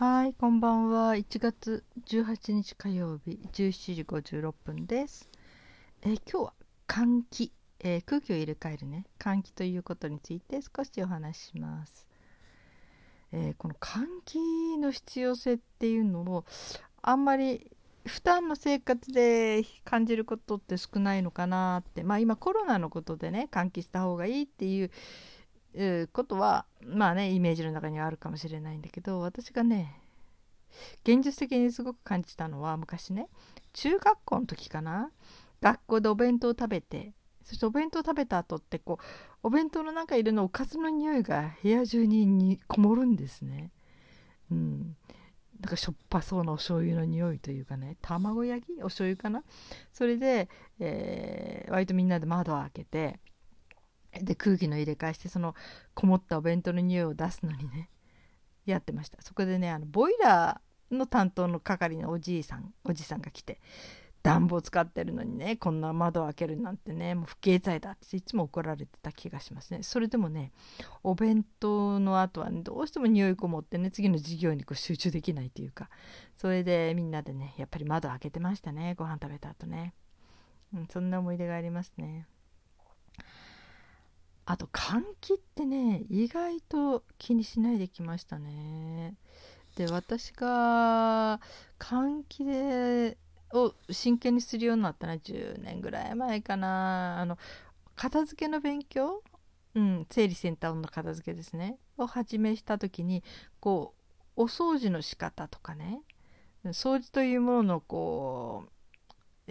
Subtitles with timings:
[0.00, 1.12] はい、こんばんは。
[1.12, 5.28] 1月18日火曜日17時56分です。
[6.00, 6.54] えー今日は
[6.88, 12.06] 換気、えー空気を入れ替えるね、換気ということについて少しお話しします。
[13.32, 16.46] えーこの換気の必要性っていうのを
[17.02, 17.70] あんまり
[18.06, 24.90] 普段の生活で感じることって少ないのかなって、まあ今コロナのことでね、換気した方がいいっていう
[25.74, 30.00] えーことはまあねイメージの中にはあるかもしれないんだけど私がね
[31.04, 33.28] 現実的にすごく感じたのは昔ね
[33.72, 35.10] 中学校の時かな
[35.60, 37.12] 学校でお弁当を食べて
[37.44, 39.04] そしてお弁当を食べた後ってこう
[39.42, 43.70] お弁当の中いるのおかずの匂いが部屋中ににこもるんですね。
[44.50, 44.96] うん。
[45.60, 48.80] だからしょっぱそうなお醤油の匂いというかね卵焼き？
[48.82, 49.42] お醤油かな？
[49.92, 53.20] それで、えー割とみんなで窓を開けて
[54.22, 55.54] で空気の入れ替えしてその
[55.94, 57.90] こもったお弁当の匂いを出すのにね
[58.66, 59.20] やってました。
[59.22, 63.60] そこでねあのボイラーの担当の係のおじいさんおじさんが来て
[64.22, 69.82] 暖房使ってるのにねこんな窓を開けるなんてねもう不敬罪だっていつも怒られてた気がしますね。
[69.82, 70.52] それでもね
[71.02, 75.88] お弁当の後は、ね、どうしても匂いこもってね次の授業にこう集中できないというか
[76.36, 79.94] それでみんなでねやっぱり窓開けてましたねご飯食べた後ね、
[80.74, 82.26] うん、そんな思い出がありますね。
[84.50, 89.14] あと換気ってね意外と気にしないできましたね。
[89.76, 91.40] で私が
[91.78, 93.16] 換気で
[93.52, 97.20] を真剣にするようになったのは10年ぐらい前かな。
[97.20, 97.38] あの
[97.94, 99.22] 片付けの勉強？
[99.76, 101.78] うん整理センターの片付けですね。
[101.96, 103.22] を始めした時に
[103.60, 103.94] こ
[104.36, 106.00] うお掃除の仕方とかね。
[106.64, 108.70] 掃除というもののこう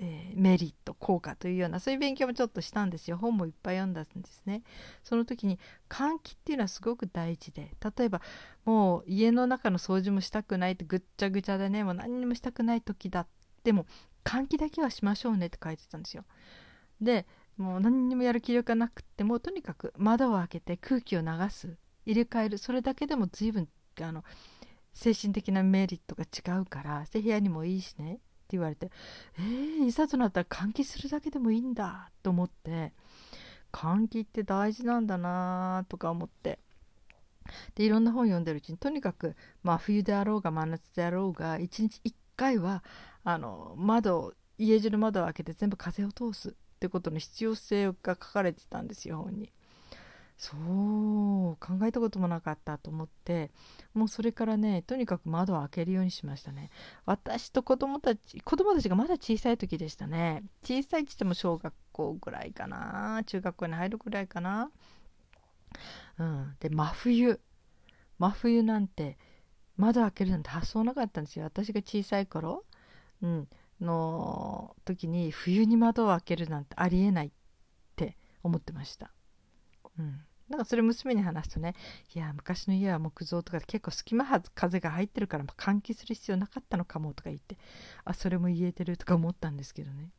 [0.01, 3.17] えーメリット効果というようなそういう勉強もちょっとしたんですよ。
[3.17, 4.63] 本もいっぱい読んだんですね。
[5.03, 8.21] その時に換気っていうのはすごく大事で例えば
[8.63, 13.27] もう家の中の掃除もしたくないってぐっちゃぐちゃでねもう何にもしたくない時だっ
[13.63, 13.85] ても
[14.23, 16.23] 換気だけはしましょうねって書いてたんですよ。
[17.01, 17.25] で
[17.57, 23.67] もう何にもやる気力がなくってもうとにかく窓を開けて空気を流す入れ替えるそれだけでも随分
[24.01, 24.23] あの
[24.93, 28.19] 精神的なメリットが違うからで部屋にもいいしね。
[28.51, 28.91] 言われて
[29.37, 32.93] えー、いざとなったら換気するだけでもいいんだと思って
[33.71, 36.59] 換気って大事なんだなとか思って
[37.75, 42.83] でいろんな本読んでるうちにとにかく真冬であろうが真夏であろうが1日1回は
[43.23, 49.51] あの窓家中の窓を開けて全部風を通すってことの必要性が書かれてたんですよ本に。
[50.39, 53.51] そう考えたこともなかったと思って
[53.93, 56.69] もうそれからねとにかく窓を開けるようにしましたね。
[57.05, 60.43] 私と子供たち子供たちがまだ小さい時でしたね。
[60.63, 63.21] 小さいって言っても小学校ぐらいかな。
[63.25, 64.71] 中学校に入るぐらいかな。
[66.17, 66.55] うん。
[66.61, 67.41] で真冬。
[68.17, 69.17] 真冬なんて
[69.75, 71.43] 窓開けるなんて発想なかったんですよ。
[71.43, 72.63] 私が小さい頃、
[73.21, 73.49] うん、
[73.81, 77.31] の時に冬に窓を開けるなんてありえないっ
[77.97, 79.11] て思ってました。
[79.97, 80.21] うん。
[80.49, 81.75] だかそれ娘に話すとね
[82.15, 87.57] いや昔の家は木造とかで結構隙間風が入ってるから換気する必要なかったのかもとか言って
[88.03, 90.09] あそれも言えてるとか思ったんですけどね。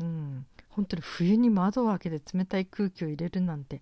[0.00, 0.46] うん。
[0.70, 3.80] 本当に冬に窓を開けて冷たい空気を入れるなんて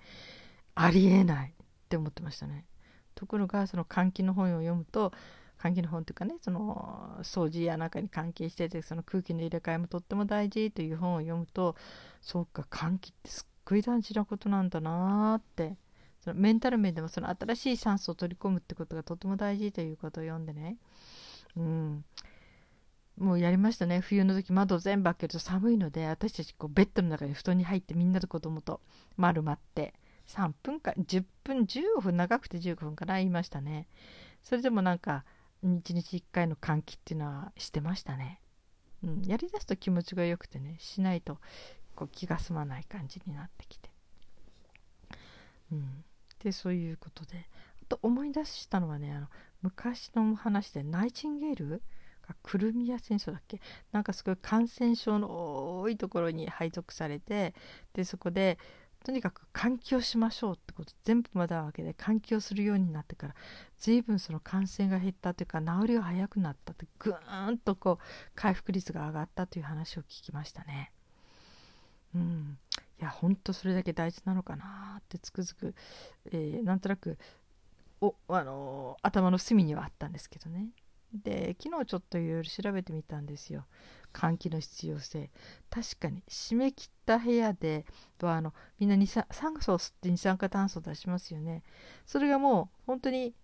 [0.74, 2.66] ありえないって思ってましたね。
[3.14, 5.12] ところがその換気の本を読むと
[5.58, 11.76] 換気の本というかねその掃除や中に関係しててその空気の入れ替えもとっても大事という本を読むと
[12.20, 15.76] そうか換気ってすっごい大事なことなんだなって。
[16.20, 20.76] そのメンタル面でもその新しい酸素を取り込むってことがとても大事ということを読んでね。
[21.56, 22.04] うん。
[23.18, 23.98] もうやりましたね。
[24.00, 28.80] 冬の時窓全部開けると寒いので私たちこうベッドの中に布団に入ってみんなで子供と
[29.16, 29.94] 丸まって
[30.28, 33.88] 3分か10分15分長くて15分かな言いましたね。
[34.44, 35.24] それでもなんか
[35.64, 38.40] 1日1回の換気っていうのはしてましたね、
[39.04, 41.38] うん、やりだすと気持ちが良くてねしないと
[42.02, 43.90] こう気が済まない感じになってきて、
[45.70, 46.04] うん、
[46.42, 47.48] でそういうことで。
[47.80, 49.26] あと思い出したのはねあの
[49.60, 51.82] 昔の話でナイチンゲール
[52.26, 53.60] がクルミア戦争だっけ？
[53.93, 57.54] なんかすごい感染症の多いところに配属されて
[57.93, 58.58] でそこで
[59.04, 63.34] とにかく換気をしましょうってこと全部まだわけで換気をするようになってから
[63.78, 68.04] 随分その感染が減ったというか治りが早くなったってぐーんとこう
[68.34, 70.93] 回復率が上がったという話を聞きましたね。
[72.14, 72.59] うん、
[73.00, 75.75] いや本当それだけ大事なのかなってつくづく、
[76.26, 77.19] えーなんとなく
[78.00, 80.69] お、あのー頭の隅にはあったんですけどね。
[81.12, 83.67] で昨日ちょっといろいろ調べてみたんですよ。
[84.12, 85.31] 換気の必要性。
[85.70, 87.85] 確かに締め切った部屋で
[88.20, 91.62] はあのみんな二酸酸素を吸って二酸化炭素を出しますよね。
[92.06, 93.35] それがもう本当に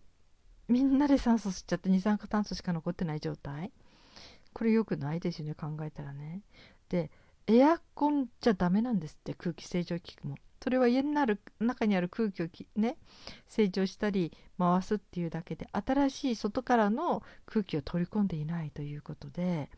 [0.66, 3.72] みんなで酸素吸っちゃって二酸化炭素しか残ってない状態。
[4.54, 6.42] これ良くないですよね考えたらね。
[6.88, 7.10] で
[7.50, 10.36] エアコンじゃダメなんですって空気清浄機も。
[10.62, 12.96] それは家になる中にある空気をね
[13.48, 19.70] 清浄したり回すっていうだけで新しい外からの空気を取り込んでいないということで、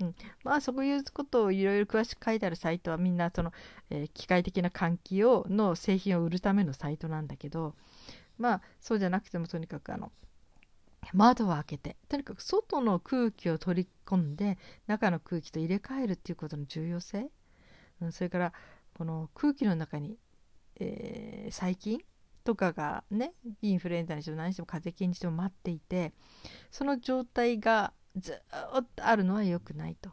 [0.00, 3.52] うん、まあそういうことをいろいろ詳しく書いてあるサイトはみんなその、
[3.90, 7.74] えー、機械的な換気をの製品を売るためのサイトなんだけど。
[8.36, 10.10] まあそうじゃなくてもとにかくあの
[11.12, 17.28] 窓を開けてとにかく外の空気を取り込んで中の空気と入れ替えるっていうことの重要性、
[18.00, 18.52] うん、それから
[18.96, 20.18] この空気の中に、
[20.80, 22.00] えー、細菌
[22.44, 26.12] とかがねインフルエンザにしても何しても風邪菌にしても待っていて
[26.70, 28.32] その状態がず
[28.78, 30.10] っとあるのは良くないと、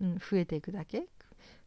[0.00, 1.06] うん、増えていくだけ。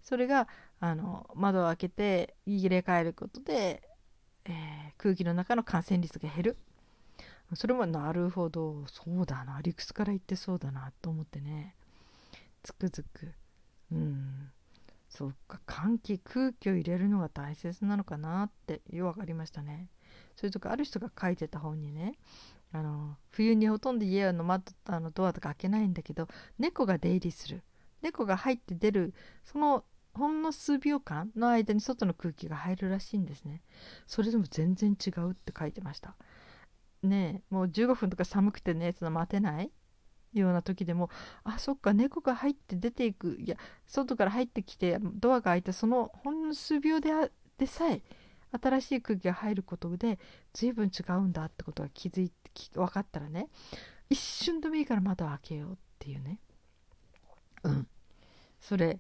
[0.02, 0.48] それが
[0.80, 3.82] あの窓を開けて入れ替えることで、
[4.46, 4.54] えー、
[4.98, 6.58] 空気の中の感染率が減る。
[7.54, 8.86] それもなるほど。
[8.88, 9.62] そうだな。
[9.62, 10.92] 理屈から言ってそうだな。
[11.02, 11.76] と思ってね。
[12.64, 13.34] つくづく。
[13.92, 14.52] うん。
[15.10, 15.62] そっか。
[15.68, 19.90] 換気空気を入れるのが大切なのかなってよく分かりましたね。
[20.36, 22.18] それとかある人が書いてた本にね。
[22.72, 26.28] あの冬にほとんど家の窓あのドアとか開けないんだけど
[26.60, 27.64] 猫が出入りする。
[28.02, 29.14] 猫が入って出る
[29.46, 33.62] そのほんの数秒間の間に外の空気が入るらしいんですね。
[34.08, 36.16] それでも全然違うって書いてました。
[37.04, 39.72] ねもう15分とか寒くてねその待てない
[40.34, 41.10] ような時でも
[41.44, 43.56] あそっか猫が入って出ていくいや
[43.88, 47.12] 外から入ってきてドアが開いてそのほんの数秒で
[47.58, 48.02] でさえ
[48.62, 50.20] 新しい空気が入ることで
[50.54, 52.36] 随分違うんだってことが気づいて
[52.74, 53.48] 分かったらね
[54.10, 56.40] 一瞬でもいいから窓を開けようっていうね。
[57.64, 57.88] うん。
[58.60, 59.00] それ、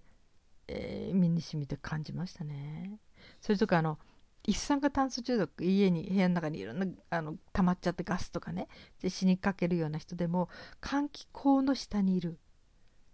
[0.67, 2.99] えー、身にしみて感じましたね。
[3.41, 3.99] それとかあの
[4.47, 8.67] 一酸化炭素中毒家に部屋の中にいろんなあの溜まっちゃってガスとかね
[9.01, 10.49] で死にかけるような人でも
[10.81, 12.37] 換気口の下にいる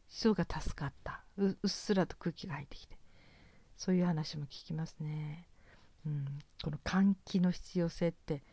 [0.08, 1.24] 人が助かった。
[1.38, 2.98] うっすらと空気が入ってきて。
[3.78, 5.48] そういう話も聞きますね、
[6.06, 6.26] うん、
[6.64, 8.44] この換気の必要性って。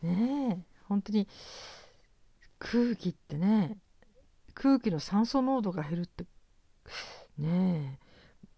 [0.00, 0.72] ねえ。
[0.88, 1.28] 本当に
[2.58, 3.76] 空気ってね
[4.54, 6.24] 空気の酸素濃度が減るって
[7.36, 7.98] ね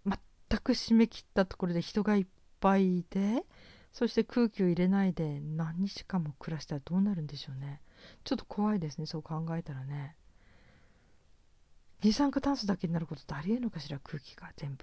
[0.07, 0.11] え。
[0.49, 2.27] 全く締め切ったところで人がいっ
[2.61, 3.45] ぱいで
[3.95, 7.81] そして空気を入れないで何日間も暮らしたらどうなるんでしょうね。
[8.25, 10.17] ちょっと怖いですねそう考えたらね。
[12.03, 14.77] 二酸化炭素だけになることってありえるのかしら空気が全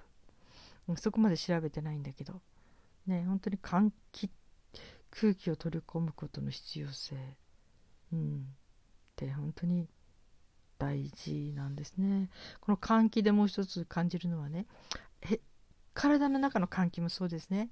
[0.88, 0.98] 部。
[0.98, 2.42] そこまで調べてないんだけど。
[3.06, 4.30] ね本当に換気
[5.10, 7.18] 空気を取り込むことの必要性。
[8.14, 8.38] うん。
[8.38, 8.44] っ
[9.18, 9.90] て本当に
[10.80, 12.30] 大事なんですね。
[12.62, 14.68] この換気でもう一つ感じるのはね
[15.94, 17.70] 体の中の換気もそうですね。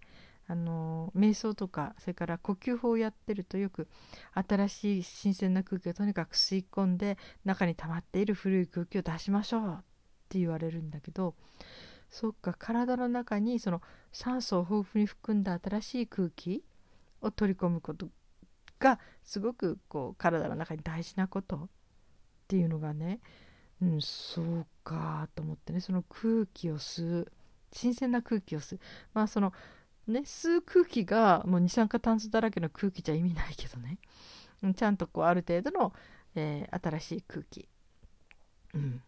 [0.50, 3.88] あの瞑想とかそれから呼吸法をやってるとよく
[4.34, 9.76] 新しい新鮮な空気をとにかく吸い込んで中に溜まっている古い空気を出しましょうっ
[10.28, 11.36] て言われるんだけど
[12.10, 16.64] そっか体の中にその酸素を豊富に含んだ新しい空気
[17.22, 18.08] を取り込むこと
[18.80, 21.68] がすごくこう体の中に大事なことっ
[22.48, 23.20] ていうのがね、
[23.84, 27.32] うん、そうかと思ってねその空気を吸う
[27.72, 28.80] 新鮮な空気を吸う。
[29.14, 29.54] まあその
[30.10, 33.98] ね、吸う空気がもう二酸化炭素だらけの空気じゃ意味ないけどね、
[34.76, 35.94] ちゃんとこうある程度の、
[36.36, 37.68] えー、新しい空気、
[38.74, 39.02] うん、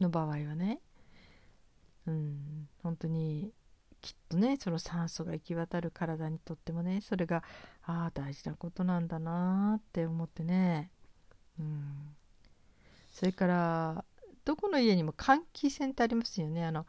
[0.00, 0.80] の場合はね、
[2.06, 3.52] うん、本当に
[4.00, 7.42] きっとねその酸素が行き渡る体にとってもねそれが
[7.84, 10.90] ああ大事なことなんだなって思ってね、
[11.58, 12.14] うん、
[13.12, 14.04] それから
[14.44, 16.64] どこの家にも換気扇ってありますよね。
[16.64, 16.86] あの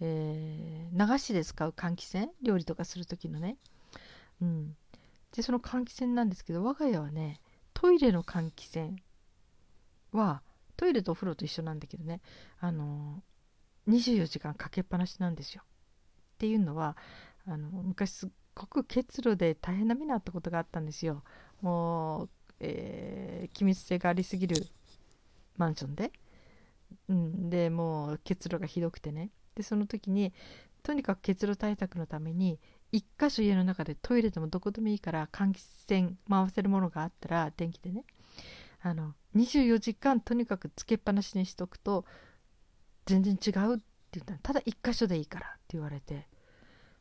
[0.00, 2.28] えー、流しで使う換気扇？
[2.42, 3.56] 料理とかする時のね、
[4.42, 4.76] うん、
[5.34, 7.40] でその換気扇なんですけど我が家はね
[7.72, 9.02] トイレの換気扇
[10.12, 10.42] は
[10.76, 12.20] トイレとお風呂と一緒なんだけどね
[12.60, 13.22] あの
[13.88, 15.62] 24時間かけっぱなしなんですよ。
[15.64, 16.96] っていうのは
[17.46, 21.22] あの昔すっごく結露で大変な目にあったことがあったんですよ。
[21.60, 22.28] もう、
[22.60, 24.66] えー、機密性がありすぎる
[25.56, 26.12] マンションで。
[27.08, 30.32] うん、でもう結露がひどくてねでその時に
[30.82, 32.58] とにかく結露対策のために
[32.92, 35.60] 1箇所家の中でトイレでもどこでもいいから換気
[35.92, 38.04] 扇回せるものがあったら電気でね。
[38.82, 42.04] あの24時間とにかくつけっぱなしにしとくと
[43.06, 46.28] 全然違うって言ったらただ1箇所でいいからって言われて。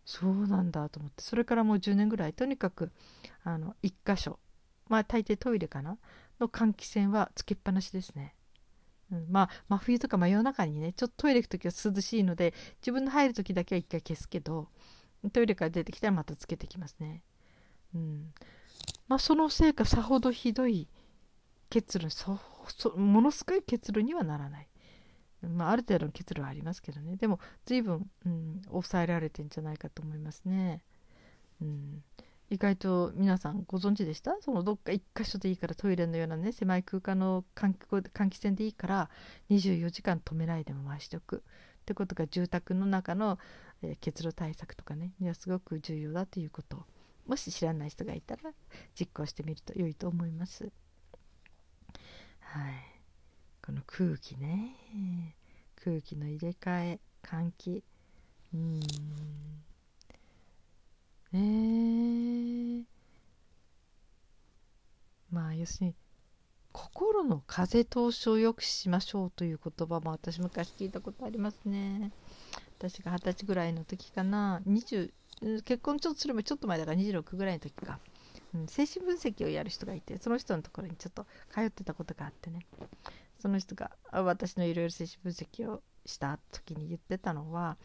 [0.06, 1.24] そうなんだと思って。
[1.24, 2.92] それからもう10年ぐらいとにかく
[3.44, 4.40] あの1箇所。
[4.88, 5.98] まあ大抵トイレかな。
[6.40, 8.36] の換気扇はつけっぱなしですね。
[9.14, 14.68] うん、まあ真冬とか真夜中にねちょっとトイレ行く時は涼しいので自分の入る時だけは一回消すけど
[15.32, 17.22] トイレから出てきたらまたつけてきますね。
[17.96, 18.34] うん、
[19.08, 20.90] まあ、そのせいかさほどひどい
[21.70, 24.68] 結論そそものすごい結論にはならない、
[25.42, 27.16] まあ、ある程度の結論はありますけどね。
[27.16, 30.84] でも随分、うん、抑えられてんじゃないかと思いますね、
[31.62, 32.04] うん、
[32.54, 34.38] 意外と皆さんご存知でした？
[34.42, 39.10] そのどっか1箇所でいいからトイレのようなね狭い空間の換気扇でいいから
[39.50, 41.38] 24時間止めないでも回しておく。
[41.38, 43.40] ってことが住宅の中の、
[43.82, 46.84] えー、結露対策とかねにはすごく重要だということを
[47.26, 48.52] もし知らない人がいたら
[48.94, 50.72] 実行してみると良いと思います。
[52.40, 52.74] はい、
[53.66, 54.76] この空気ね。
[55.84, 57.84] 空気の入れ替え換気。
[58.54, 58.80] うん。
[61.34, 62.84] えー、
[65.32, 65.96] まあ要するに
[66.72, 72.12] 心の風通しを良くしましょうという言葉も私昔聞いたことありますね。
[72.78, 74.62] 私が二十歳ぐらいの時かな。
[74.68, 75.12] 20
[75.64, 78.00] 結婚ちょっとすればちょっと前だから26ぐらいの時か、
[78.54, 82.66] うん、精神分析をやる人がいてその人のところにちょっと通ってたことがあってね。
[83.40, 87.78] その人が私のいろいろ精神分析をした時に言ってたのは、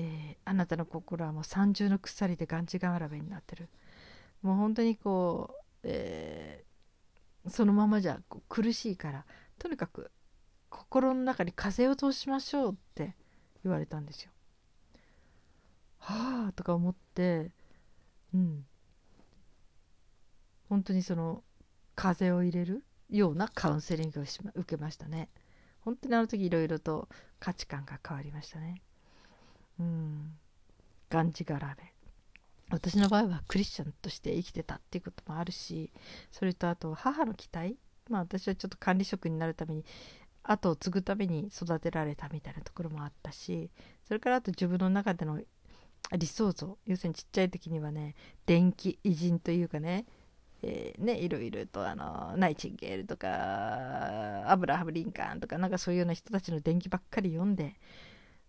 [0.00, 3.68] ー、あなたの心はもう三重の鎖でがんじがらめになってる。
[4.42, 9.26] もう本当にこう、えー、そのままじゃ苦しいから
[9.58, 10.12] とにかく
[10.70, 13.16] 心の中に風を通しましょうって
[13.64, 14.30] 言われたんですよ。
[15.98, 17.50] はあとか思って
[18.32, 18.64] うん。
[20.68, 21.42] 本当にその
[21.96, 25.28] 風を入れるようなカウンセリングをし、ま、受けましたね。
[25.80, 27.08] 本当にあの時いろいろと
[27.40, 28.82] 価値観が変わりましたね。
[29.78, 30.32] うん。
[31.10, 31.92] がんじがらめ
[32.70, 35.90] 私の場合はクリスチャンとして生きてたっていうこともあるし
[36.30, 37.78] それとあと母の期待。
[38.10, 39.84] まあ私はちょっと管理職になるために
[40.42, 43.70] 後を継ぐために育てられたみたいなところもあったし
[44.06, 45.40] それからあと自分の中での
[46.16, 48.14] 理想像要するにちっちゃい時にはね
[48.46, 50.06] 電気偉人というかね,、
[50.62, 57.76] えー、ねいろいろとあのナイチンゲールとかアブラハム・リンカーンとかなんかそういうような人たちの伝記ばっかり読んで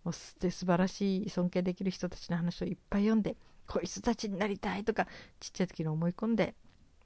[0.04, 5.06] もう素晴らしい尊敬できる人たちの話をいっぱい読んでこいう人たちになりたいとか
[5.38, 6.54] ちっちゃい時に思い込んで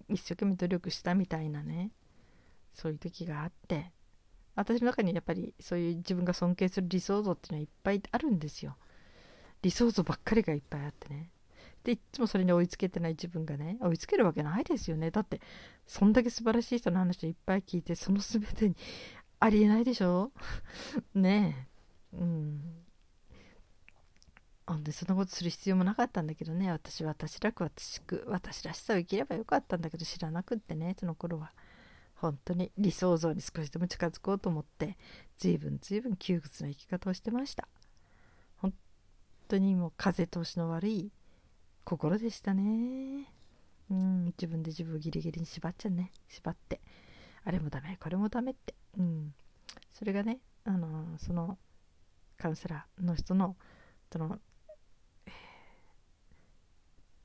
[0.09, 1.91] 一生懸命努力したみたいなね
[2.73, 3.91] そういう時があって
[4.55, 8.77] 私の中にやっぱりそういう自分が尊敬する理想像っていうのはいっぱいあるんですよ。
[9.63, 11.31] 理想像ばっかりがいっぱいあってね。
[11.83, 15.11] でいつもそれに追いつけてない自分がね追いつけるわけないですよね。
[15.11, 15.41] だって
[15.87, 18.77] そんだけ素晴らしい人の話をいっぱい聞いてその全てに
[19.41, 20.31] ありえないでしょ？
[21.15, 21.69] ね
[22.13, 22.17] え。
[22.19, 22.84] うん。
[24.67, 26.71] ほんでそんなことする必要もなかったんだけどね。
[26.71, 30.97] 私は私らく私く私らしさを生きればよかったんだけど知らなくってね。
[30.99, 31.53] その頃は
[32.15, 34.97] 本当に理想像に少しでも近づこうと思って
[35.37, 37.69] 随分随分窮屈な生き方をしてました。
[38.57, 38.73] 本
[39.49, 41.13] 当にもう風通しの悪い
[41.85, 43.31] 心でしたね。
[43.91, 46.11] うん自分で自分をギリギリに縛っちゃうね。
[46.29, 46.81] 縛って。
[47.45, 48.75] あれもダメこれもダメって。
[48.99, 49.35] うん。
[49.93, 51.59] それがねあのその
[52.39, 53.57] カウンセラーの人の
[54.15, 54.39] その、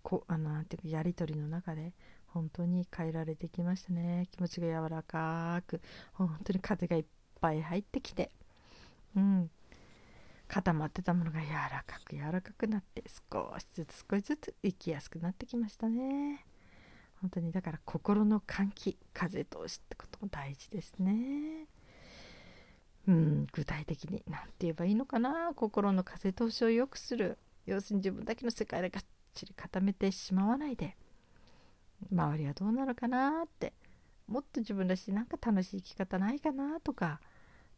[0.09, 1.93] こあのなんていうかやり取りの中で
[2.25, 4.27] 本当に変えられてきましたね。
[4.31, 5.81] 気持ちが柔らかく
[6.13, 7.05] 本当に風がいっ
[7.39, 8.31] ぱい入ってきて
[9.15, 9.51] うん。
[10.47, 16.43] 固まってたものが柔らかく柔らかくなって少しずつ少しずつ生きやすくなってきましたね。
[17.21, 21.67] 本当にだから心の換気風通しってことも大事ですね。
[23.07, 23.47] うん。
[23.51, 25.53] 具体的に何て言えばいいのかな。
[25.53, 27.37] 心の風通しを良くする。
[27.67, 29.03] 要するに自分だけの世界でがっ
[29.39, 30.95] ちり固めてしまわないで
[32.11, 33.73] 周りはどうなのかなって
[34.27, 37.19] もっと自分らしいなんか楽しい生き方ないかなとか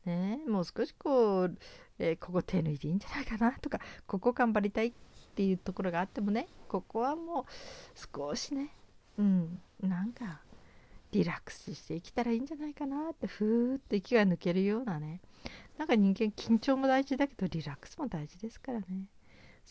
[0.06, 1.58] ね、もう少しこう、
[2.00, 4.94] えー、ここ手抜いていいんじゃないかなとかここ頑張りたいっ
[5.36, 8.70] ていうところがあってもねここはもう少しね
[9.20, 10.41] うんなんか
[11.12, 15.22] リラックスして生きたらいいんじゃないかなってふーっと息が抜けるようなね
[15.77, 18.86] なんか人間緊張も大事だけどリラックスも大事ですからね。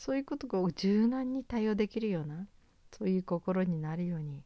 [0.01, 2.47] そういうことを柔軟に対応できるような
[2.91, 4.43] そういう心になるように。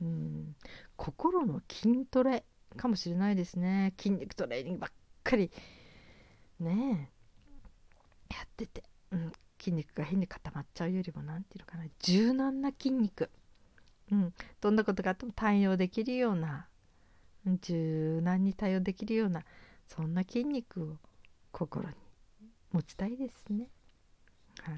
[0.00, 0.54] うん。
[0.96, 2.44] 心の筋トレ
[2.76, 3.92] かもしれないですね。
[3.98, 4.90] 筋肉トレーニングばっ
[5.24, 5.50] かり。
[6.60, 7.10] ね
[8.30, 8.34] え。
[8.34, 11.90] やってて、うん、筋肉が変に固まっちゃうよりも何て言うのかな。
[11.98, 13.28] 柔軟な筋肉、
[14.12, 16.68] うん、どんなことがあっても対応できるような。
[17.60, 19.42] 柔軟に対応できるような。
[19.88, 20.96] そんな筋肉を
[21.50, 21.96] 心に
[22.70, 23.66] 持ちたいですね。
[24.62, 24.72] は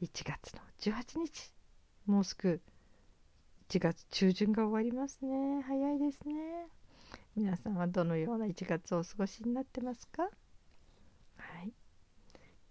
[0.00, 0.06] い。
[0.06, 1.52] 1月の18日
[2.06, 2.60] もうすぐ
[3.68, 5.62] 1月中旬が終わりますね。
[5.62, 6.66] 早いですね。
[7.34, 10.24] 皆さんはどのような1月をお過ごしになってますか？
[10.24, 10.28] は
[11.62, 11.72] い。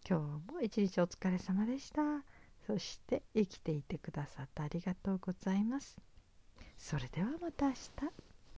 [0.08, 2.02] 今日も一日お疲れ様でした。
[2.68, 5.98] そして生きていてくださってありがとうございます。
[6.78, 8.31] それではまた明日。